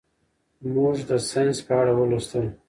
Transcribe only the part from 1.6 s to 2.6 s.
په اړه ولوستل.